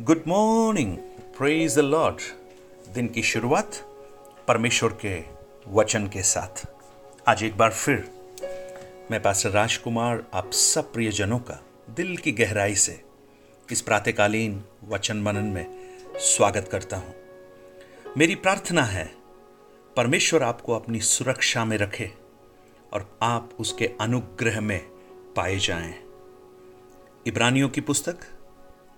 [0.00, 0.96] Good morning
[1.38, 2.16] praise the lord
[2.94, 3.76] दिन की शुरुआत
[4.48, 5.24] परमेश्वर के
[5.72, 6.62] वचन के साथ।
[7.28, 8.10] आज एक बार फिर
[9.10, 13.00] मैं पास्टर राजकुमार, आप सब प्रियजनों का दिल की गहराई से
[13.72, 15.66] इस प्रातकालीन वचन मनन में
[16.16, 17.14] स्वागत करता हूँ।
[18.16, 19.10] मेरी प्रार्थना है,
[19.96, 22.10] परमेश्वर आपको अपनी सुरक्षा में रखे
[22.92, 24.80] और आप उसके अनुग्रह में
[25.36, 25.94] पाए जाएँ।
[27.26, 28.18] इब्रानियों की पुस्तक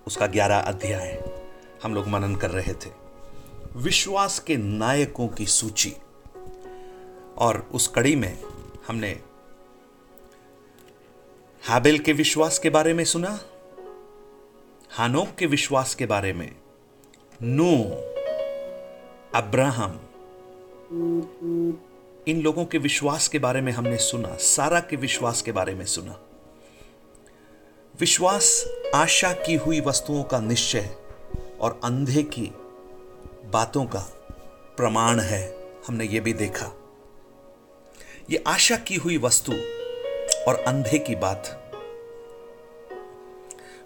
[0.07, 1.23] उसका ग्यारह अध्याय
[1.83, 2.89] हम लोग मनन कर रहे थे।
[3.75, 5.93] विश्वास के नायकों की सूची।
[7.37, 8.43] और उस कड़ी में
[8.87, 9.19] हमने
[11.63, 13.39] हाबिल के विश्वास के बारे में सुना,
[14.89, 16.55] हानोक के विश्वास के बारे में।
[17.41, 17.83] नू,
[19.35, 19.99] अब्राहम,
[22.27, 25.85] इन लोगों के विश्वास के बारे में हमने सुना, सारा के विश्वास के बारे में
[25.85, 26.19] सुना।
[28.01, 28.65] विश्वास,
[28.95, 30.89] आशा की हुई वस्तुओं का निश्चय
[31.59, 32.51] और अंधे की
[33.53, 33.99] बातों का
[34.77, 35.41] प्रमाण है,
[35.87, 36.71] हमने ये भी देखा।
[38.29, 39.51] ये आशा की हुई वस्तु
[40.47, 41.73] और अंधे की बात।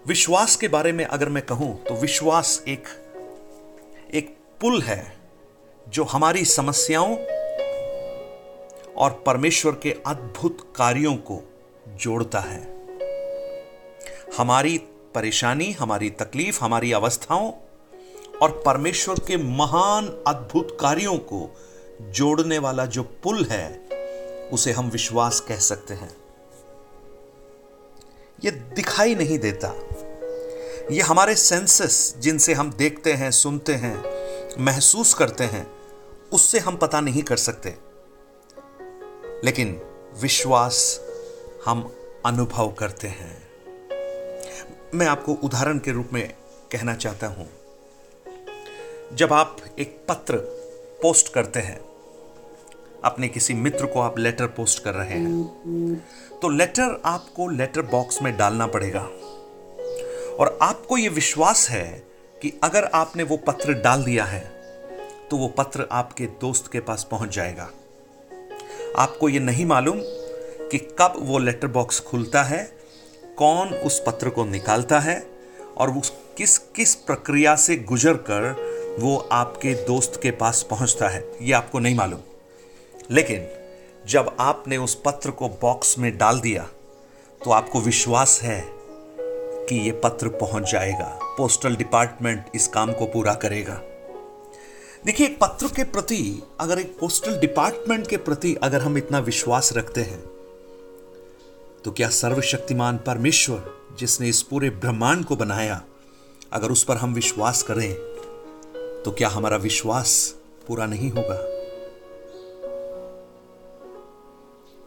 [0.06, 2.88] विश्वास के बारे में अगर मैं कहूँ तो विश्वास एक
[4.14, 5.16] एक पुल है
[5.88, 7.16] जो हमारी समस्याओं
[8.94, 11.42] और परमेश्वर के अद्भुत कार्यों को
[11.88, 12.75] जोड़ता है।
[14.36, 14.78] हमारी
[15.14, 17.52] परेशानी, हमारी तकलीफ़, हमारी अवस्थाओं
[18.42, 21.56] और परमेश्वर के महान अद्भुत कार्यों को
[22.02, 23.88] जोड़ने वाला जो पुल है,
[24.52, 26.16] उसे हम विश्वास कह सकते हैं।
[28.44, 29.74] यह दिखाई नहीं देता।
[30.90, 34.04] यह हमारे सेंसेस जिनसे हम देखते हैं, सुनते हैं,
[34.64, 35.70] महसूस करते हैं,
[36.32, 37.76] उससे हम पता नहीं कर सकते।
[39.44, 39.82] लेकिन
[40.20, 41.00] विश्वास
[41.64, 41.94] हम
[42.26, 43.45] अनुभव करते हैं।
[44.94, 46.28] मैं आपको उदाहरण के रूप में
[46.72, 47.48] कहना चाहता हूँ।
[49.12, 50.36] जब आप एक पत्र
[51.02, 51.78] पोस्ट करते हैं,
[53.04, 55.96] अपने किसी मित्र को आप लेटर पोस्ट कर रहे हैं
[56.42, 59.00] तो लेटर आपको लेटर बॉक्स में डालना पड़ेगा।
[60.36, 62.02] और आपको यह विश्वास है
[62.42, 64.44] कि अगर आपने वो पत्र डाल दिया है
[65.30, 67.70] तो वो पत्र आपके दोस्त के पास पहुँच जाएगा।
[68.98, 70.00] आपको यह नहीं मालूम
[70.70, 72.75] कि कब वो लेटर बॉक्स खुलता है
[73.38, 75.18] कौन उस पत्र को निकालता है
[75.76, 76.02] और वो
[76.36, 81.78] किस किस प्रक्रिया से गुजर कर वो आपके दोस्त के पास पहुँचता है, ये आपको
[81.78, 82.20] नहीं मालूम।
[83.10, 83.46] लेकिन
[84.04, 86.66] जब आपने उस पत्र को बॉक्स में डाल दिया
[87.40, 93.34] तो आपको विश्वास है कि ये पत्र पहुँच जाएगा, पोस्टल डिपार्टमेंट इस काम को पूरा
[93.34, 93.80] करेगा।
[95.04, 99.72] देखिए, एक पत्र के प्रति, अगर एक पोस्टल डिपार्टमेंट के प्रति अगर हम इतना विश्वास
[99.76, 100.18] रखते हैं
[101.86, 105.82] तो क्या सर्वशक्तिमान परमेश्वर, जिसने इस पूरे ब्रह्मांड को बनाया,
[106.52, 107.94] अगर उस पर हम विश्वास करें
[109.02, 110.34] तो क्या हमारा विश्वास
[110.68, 111.36] पूरा नहीं होगा?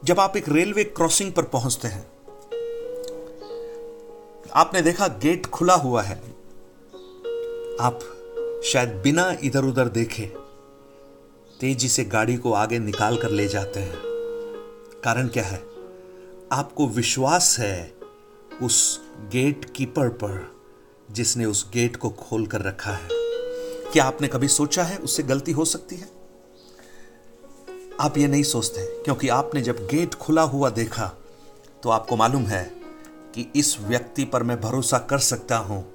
[0.04, 2.06] जब आप एक रेलवे क्रॉसिंग पर पहुँचते हैं,
[4.54, 6.18] आपने देखा गेट खुला हुआ है।
[7.82, 8.00] आप
[8.66, 10.32] शायद बिना इधर उधर देखे
[11.60, 13.98] तेज़ी से गाड़ी को आगे निकाल कर ले जाते हैं।
[15.04, 15.69] कारण क्या है?
[16.52, 17.94] आपको विश्वास है
[18.62, 19.02] उस
[19.32, 20.56] गेट कीपर पर
[21.12, 23.08] जिसने उस गेट को खोल कर रखा है।
[23.92, 26.10] क्या आपने कभी सोचा है उससे गलती हो सकती है?
[28.02, 31.12] आप ये नहीं सोचते, क्योंकि आपने जब गेट खुला हुआ देखा
[31.84, 32.64] तो आपको मालूम है
[33.36, 35.86] कि इस व्यक्ति पर मैं भरोसा कर सकता हूँ।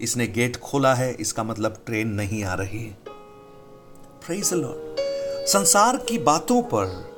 [0.00, 2.92] इसने गेट खोला है, इसका मतलब ट्रेन नहीं आ रही
[5.46, 7.13] संसार की बातों पर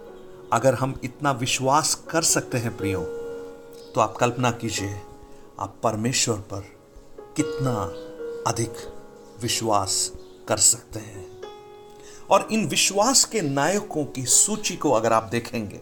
[0.52, 3.00] अगर हम इतना विश्वास कर सकते हैं प्रियो
[3.94, 5.00] तो आप कल्पना कीजिए,
[5.60, 6.60] आप परमेश्वर पर
[7.36, 7.72] कितना
[8.46, 8.72] अधिक
[9.42, 10.12] विश्वास
[10.48, 11.26] कर सकते हैं।
[12.30, 15.80] और इन विश्वास के नायकों की सूची को अगर आप देखेंगे,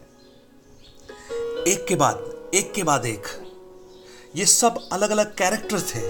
[1.68, 3.26] एक के बाद, एक के बाद एक,
[4.36, 6.06] ये सब अलग अलग कैरेक्टर थे,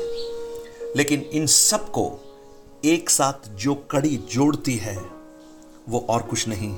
[0.97, 2.11] लेकिन इन सबको
[2.85, 4.99] एक साथ जो कड़ी जोड़ती है,
[5.89, 6.77] वो और कुछ नहीं।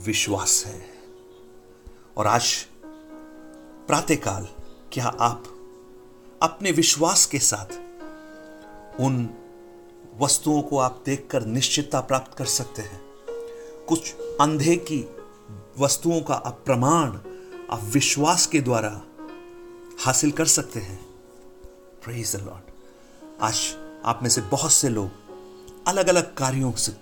[0.00, 0.86] विश्वास है।
[2.16, 2.66] और आज
[3.86, 4.48] प्रातःकाल
[4.92, 5.44] क्या आप
[6.42, 7.66] अपने विश्वास के साथ
[9.00, 9.30] उन
[10.18, 13.00] वस्तुओं को आप देखकर निश्चितता प्राप्त कर सकते हैं?
[13.88, 15.16] कुछ अंधे की
[15.78, 17.08] वस्तुओं का आप प्रमाण
[17.70, 19.02] आप विश्वास के द्वारा
[20.00, 21.04] हासिल कर सकते हैं।
[22.04, 22.70] प्रेज द लॉर्ड
[23.40, 25.10] आज आप में से बहुत से लोग
[25.86, 26.92] अलग अलग कार्यों से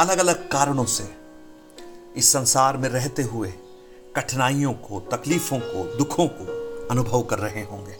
[0.00, 1.19] अलग अलग कारणों से
[2.16, 3.54] इस संसार में रहते हुए
[4.16, 6.44] कठिनाइयों को, तकलीफों को, दुखों को
[6.90, 7.96] अनुभव कर रहे होंगे।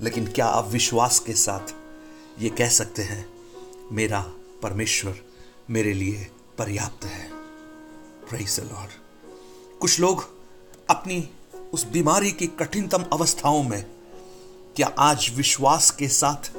[0.00, 1.74] लेकिन क्या आप विश्वास के साथ
[2.42, 3.28] ये कह सकते हैं,
[3.92, 4.20] मेरा
[4.62, 5.18] परमेश्वर
[5.70, 7.30] मेरे लिए पर्याप्त है।
[8.30, 8.90] प्रेज लॉर्ड
[9.80, 10.24] कुछ लोग
[10.90, 11.30] अपनी
[11.72, 13.90] उस बीमारी की कठिनतम अवस्थाओं में
[14.76, 16.56] क्या आज विश्वास के साथ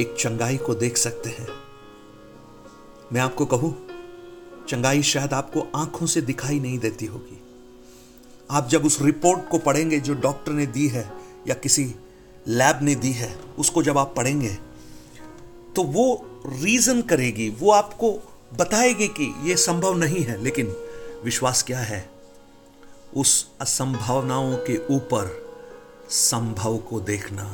[0.00, 1.48] एक चंगाई को देख सकते हैं?
[3.12, 3.87] मैं आपको कहूँ
[4.68, 7.40] चंगाई शायद आपको आँखों से दिखाई नहीं देती होगी।
[8.50, 11.10] आप जब उस रिपोर्ट को पढ़ेंगे जो डॉक्टर ने दी है
[11.48, 11.94] या किसी
[12.48, 14.56] लैब ने दी है, उसको जब आप पढ़ेंगे
[15.76, 18.12] तो वो रीजन करेगी, वो आपको
[18.54, 20.74] बताएगी कि ये संभव नहीं है, लेकिन
[21.24, 22.08] विश्वास क्या है?
[23.16, 25.26] उस असंभावनाओं के ऊपर
[26.10, 27.44] संभव को देखना।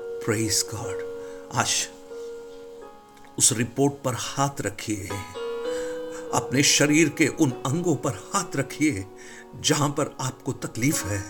[0.00, 1.02] प्रेस गॉड
[1.54, 1.88] आज
[3.38, 5.08] उस रिपोर्ट पर हाथ रखिए।
[6.34, 9.04] अपने शरीर के उन अंगों पर हाथ रखिए
[9.60, 11.22] जहाँ पर आपको तकलीफ़ है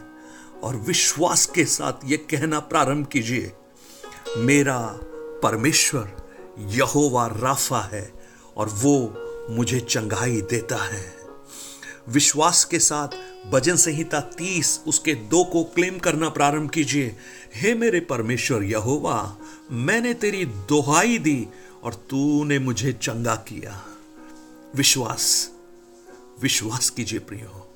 [0.63, 3.53] और विश्वास के साथ यह कहना प्रारंभ कीजिए,
[4.37, 4.79] मेरा
[5.43, 6.17] परमेश्वर
[6.59, 8.13] यहोवा राफा है
[8.57, 8.97] और वो
[9.51, 11.05] मुझे चंगाई देता है।
[12.09, 13.09] विश्वास के साथ
[13.51, 17.17] भजन संहिता तीस, उसके दो को क्लेम करना प्रारंभ कीजिए।
[17.55, 19.37] हे मेरे परमेश्वर यहोवा,
[19.71, 21.47] मैंने तेरी दोहाई दी
[21.83, 23.85] और तूने मुझे चंगा किया।
[24.75, 25.51] विश्वास
[26.43, 27.75] विश्वास कीजिए प्रियो।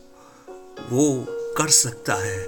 [0.90, 2.46] वो कर सकता है।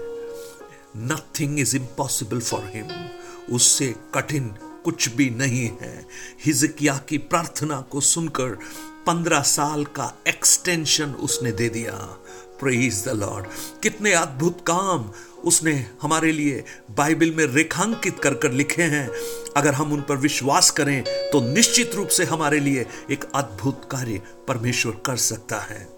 [0.97, 3.09] Nothing is impossible for him
[3.55, 4.49] उससे कठिन
[4.85, 6.07] कुछ भी नहीं है।
[6.45, 8.59] हिजकिया की प्रार्थना को सुनकर
[9.07, 11.93] पंद्रह साल का एक्सटेंशन उसने दे दिया।
[12.61, 13.47] प्रेज द लॉर्ड
[13.83, 15.13] कितने अद्भुत काम
[15.45, 15.73] उसने
[16.03, 19.09] हमारे लिए बाइबल में रेखांकित कर कर लिखे हैं।
[19.57, 24.23] अगर हम उन पर विश्वास करें तो निश्चित रूप से हमारे लिए एक अद्भुत कार्य
[24.49, 25.89] परमेश्वर कर सकता है।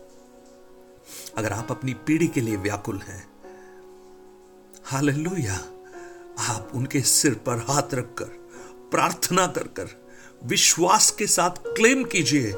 [1.36, 3.24] अगर आप अपनी पीढ़ी के लिए व्याकुल हैं,
[4.84, 5.60] हालेलुया।
[6.48, 8.24] आप उनके सिर पर हाथ रखकर,
[8.90, 9.88] प्रार्थना कर कर,
[10.44, 12.52] विश्वास के साथ क्लेम कीजिए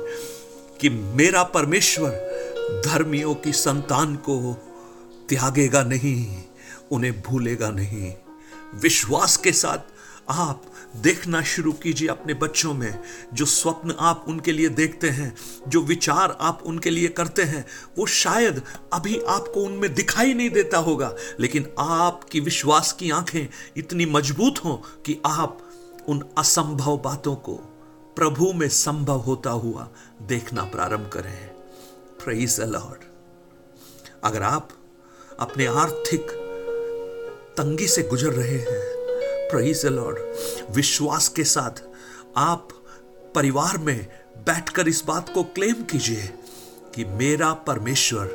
[0.81, 4.37] कि मेरा परमेश्वर धर्मियों की संतान को
[5.29, 6.43] त्यागेगा नहीं।
[6.93, 8.15] उन्हें भूलेगा नहीं।
[8.75, 9.79] विश्वास के साथ
[10.29, 10.63] आप
[10.97, 13.03] देखना शुरू कीजिए अपने बच्चों में,
[13.35, 15.37] जो स्वप्न आप उनके लिए देखते हैं,
[15.69, 17.67] जो विचार आप उनके लिए करते हैं,
[17.99, 23.47] वो शायद अभी आपको उनमें दिखाई नहीं देता होगा। लेकिन आपकी विश्वास की आँखें
[23.77, 25.71] इतनी मज़बूत हों कि आप
[26.09, 27.55] उन असंभव बातों को
[28.17, 29.89] प्रभु में संभव होता हुआ
[30.23, 31.55] देखना प्रारंभ करें।
[32.71, 33.05] लॉर्ड
[34.25, 34.69] अगर आप
[35.41, 36.44] अपने आर्थिक
[37.57, 38.95] तंगी से गुजर रहे हैं।
[39.51, 40.19] प्रेज लॉर्ड
[40.75, 41.83] विश्वास के साथ
[42.37, 42.69] आप
[43.35, 44.07] परिवार में
[44.37, 46.35] बैठकर इस बात को क्लेम कीजिए
[46.95, 48.27] कि मेरा परमेश्वर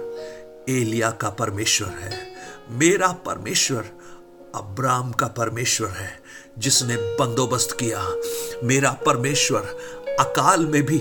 [0.69, 2.35] एलिया का परमेश्वर है।
[2.69, 3.89] मेरा परमेश्वर
[4.55, 6.19] अब्राम का परमेश्वर है,
[6.57, 8.15] जिसने बंदोबस्त किया।
[8.63, 9.61] मेरा परमेश्वर
[10.19, 10.99] अकाल में भी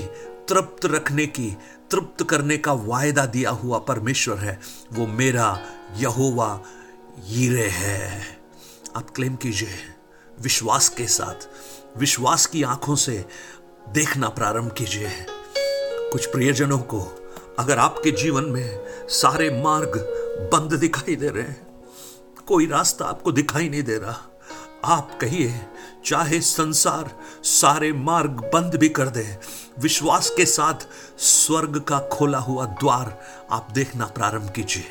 [0.48, 1.56] तृप्त रखने की,
[1.90, 4.60] तृप्त करने का वायदा दिया हुआ परमेश्वर है।
[4.92, 5.60] वो मेरा
[5.96, 6.62] यहोवा
[7.26, 8.38] यीरे है।
[8.96, 9.74] आप क्लेम कीजिए।
[10.40, 11.48] विश्वास के साथ,
[11.98, 13.24] विश्वास की आँखों से
[13.88, 15.26] देखना प्रारंभ कीजिए।
[16.12, 19.92] कुछ प्रियजनों को अगर आपके जीवन में सारे मार्ग
[20.52, 21.84] बंद दिखाई दे रहे हैं,
[22.46, 24.40] कोई रास्ता आपको दिखाई नहीं दे रहा,
[24.84, 25.60] आप कहिए,
[26.04, 29.38] चाहे संसार सारे मार्ग बंद भी कर दे,
[29.78, 30.74] विश्वास के साथ
[31.18, 34.84] स्वर्ग का खोला हुआ द्वार आप देखना प्रारंभ कीजिए।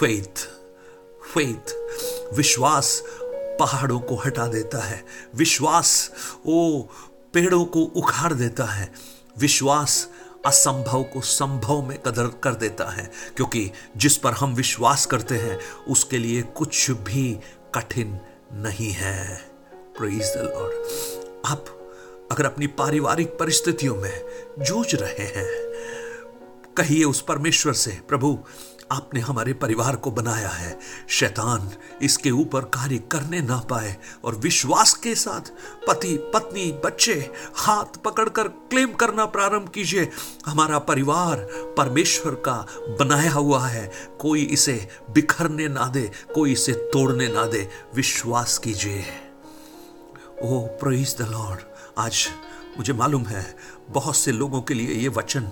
[0.00, 0.55] फेथ।
[1.34, 1.74] फेथ
[2.34, 3.02] विश्वास
[3.60, 5.04] पहाड़ों को हटा देता है।
[5.34, 6.10] विश्वास,
[6.46, 6.82] ओ,
[7.32, 8.92] पेड़ों को उखाड़ देता है।
[9.38, 10.10] विश्वास
[10.46, 15.60] असंभव को संभव में कदर कर देता है, क्योंकि जिस पर हम विश्वास करते हैं,
[15.88, 17.40] उसके लिए कुछ भी
[17.74, 18.20] कठिन
[18.52, 19.50] नहीं है।
[19.98, 20.74] प्रेज द लॉर्ड
[21.46, 21.66] आप
[22.32, 24.24] अगर अपनी पारिवारिक परिस्थितियों में
[24.58, 25.66] जूझ रहे हैं,
[26.76, 28.38] कहिए उस परमेश्वर से, प्रभु
[28.92, 30.78] आपने हमारे परिवार को बनाया है।
[31.08, 31.70] शैतान
[32.02, 35.50] इसके ऊपर कार्य करने ना पाए और विश्वास के साथ
[35.88, 37.14] पति, पत्नी, बच्चे
[37.56, 40.08] हाथ पकड़कर क्लेम करना प्रारंभ कीजिए।
[40.46, 41.46] हमारा परिवार
[41.78, 42.56] परमेश्वर का
[43.00, 43.90] बनाया हुआ है।
[44.20, 49.04] कोई इसे बिखरने ना दे, कोई इसे तोड़ने ना दे। विश्वास कीजिए।
[50.42, 51.60] ओ प्रेज द लॉर्ड
[51.98, 52.26] आज
[52.78, 53.56] मुझे मालूम है,
[53.90, 55.50] बहुत से लोगों के लिए ये वचन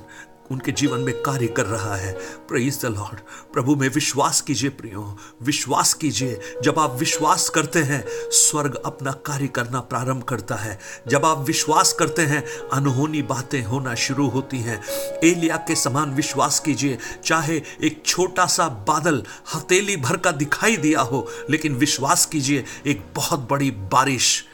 [0.51, 2.13] उनके जीवन में कार्य कर रहा है।
[2.49, 3.21] प्रेज द लॉर्ड
[3.53, 9.47] प्रभु, में विश्वास कीजिए प्रियो। विश्वास कीजिए। जब आप विश्वास करते हैं, स्वर्ग अपना कार्य
[9.47, 14.83] करना प्रारंभ करता है। जब आप विश्वास करते हैं, अनहोनी बातें होना शुरू होती हैं।
[15.25, 19.25] एलिया के समान विश्वास कीजिए। चाहे एक छोटा सा बादल
[19.55, 24.45] हथेली भर का दिखाई दिया हो, लेकिन विश्वास कीजिए, एक बहुत बड़ी बारिश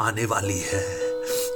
[0.00, 1.01] आने वाली है।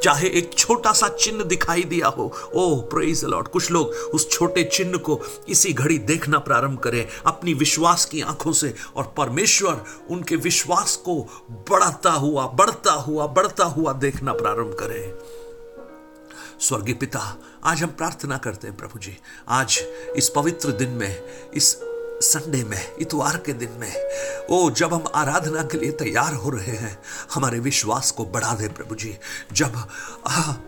[0.03, 2.25] चाहे एक छोटा सा चिन्ह दिखाई दिया हो।
[2.55, 7.55] ओह प्रेज लॉर्ड कुछ लोग उस छोटे चिन्ह को इसी घड़ी देखना प्रारंभ करें अपनी
[7.55, 11.21] विश्वास की आँखों से और परमेश्वर उनके विश्वास को
[11.71, 15.15] बढ़ता हुआ बढ़ता हुआ बढ़ता हुआ देखना प्रारंभ करें।
[16.61, 17.21] स्वर्गीय पिता,
[17.65, 19.17] आज हम प्रार्थना करते हैं प्रभु जी।
[19.49, 19.79] आज
[20.17, 21.23] इस पवित्र दिन में,
[21.55, 21.75] इस
[22.23, 24.05] संडे में, इतवार के दिन में,
[24.51, 27.03] ओ, जब हम आराधना के लिए तैयार हो रहे हैं,
[27.35, 29.19] हमारे विश्वास को बढ़ा दे प्रभु जी।
[29.53, 29.73] जब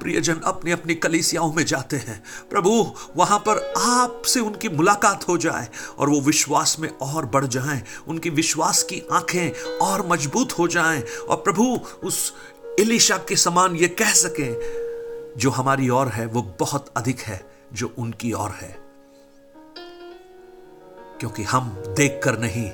[0.01, 5.69] प्रियजन अपनी अपनी कलिसियाओं में जाते हैं, प्रभु, वहाँ पर आपसे उनकी मुलाकात हो जाए,
[5.99, 11.03] और वो विश्वास में और बढ़ जाएँ, उनकी विश्वास की आँखें और मज़बूत हो जाएँ,
[11.29, 12.35] और प्रभु, उस
[12.79, 14.57] इलिशा के समान ये कह सकें,
[15.39, 18.88] जो हमारी ओर है, वो बहुत अधिक है, जो उनकी ओर है।
[21.21, 22.71] क्योंकि हम देखकर नहीं,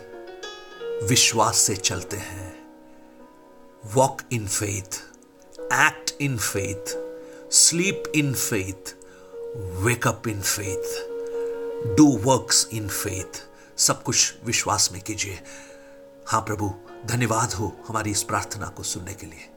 [1.08, 2.52] विश्वास से चलते हैं।
[3.94, 5.00] Walk in faith
[5.72, 6.94] act in faith
[7.52, 8.94] sleep in faith
[9.56, 13.42] wake up in faith do works in faith
[13.78, 15.38] सब कुछ विश्वास में कीजिए।
[16.26, 16.72] हाँ प्रभु,
[17.06, 19.48] धन्यवाद हो हमारी इस प्रार्थना को सुनने के लिए।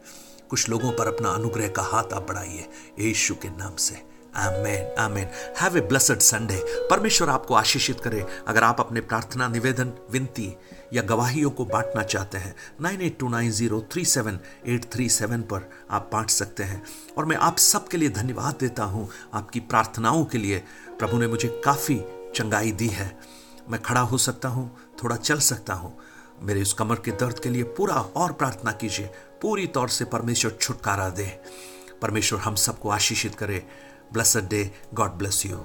[0.50, 2.68] कुछ लोगों पर अपना अनुग्रह का हाथ आप बढ़ाइए,
[3.00, 5.28] यीशु के नाम से। Amen amen
[5.60, 10.56] have a blessed Sunday परमेश्वर आपको आशीषित करे। अगर आप अपने प्रार्थना, निवेदन, विनती
[10.94, 15.10] या गवाहियों को बांटना चाहते हैं nine eight two nine zero three seven eight three
[15.10, 16.82] seven पर आप बांट सकते हैं।
[17.18, 20.64] और मैं आप सबके लिए धन्यवाद देता हूँ आपकी प्रार्थनाओं के लिए।
[21.00, 22.02] प्रभु ने मुझे काफ़ी
[22.36, 23.18] चंगाई दी है।
[23.70, 24.70] मैं खड़ा हो सकता हूँ,
[25.04, 25.98] थोड़ा चल सकता हूँ।
[26.42, 29.10] मेरे उस कमर के दर्द के लिए पूरा और प्रार्थना कीजिए।
[29.42, 31.26] पूरी तौर से परमेश्वर छुटकारा दे।
[32.02, 33.64] परमेश्वर हम सबको आशीषित करे।
[34.12, 34.72] Blessed day.
[34.94, 35.60] God bless you.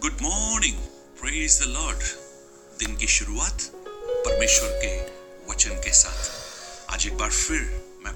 [0.00, 0.78] Good morning
[1.60, 1.98] the lord
[2.78, 3.70] दिन की शुरुआत
[4.26, 5.00] परमेश्वर के
[5.52, 7.62] वचन के साथ आज एक बार फिर